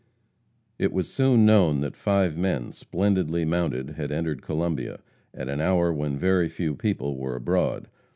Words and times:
It 0.79 0.91
was 0.93 1.07
soon 1.13 1.45
known 1.45 1.81
that 1.81 1.95
five 1.95 2.35
men, 2.35 2.71
splendidly 2.71 3.45
mounted, 3.45 3.91
had 3.91 4.11
entered 4.11 4.41
Columbia, 4.41 5.01
at 5.31 5.47
an 5.47 5.61
hour 5.61 5.93
when 5.93 6.17
very 6.17 6.49
few 6.49 6.73
people 6.75 7.17
were 7.19 7.35
abroad. 7.35 7.87